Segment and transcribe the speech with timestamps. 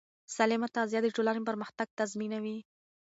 [0.35, 2.57] سالمه تغذیه د ټولنې پرمختګ تضمینوي.